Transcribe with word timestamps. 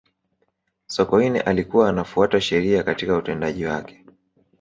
sokoine 0.87 1.41
alikuwa 1.41 1.89
anafuata 1.89 2.41
sheria 2.41 2.83
katika 2.83 3.17
utendaji 3.17 3.65
wake 3.65 4.05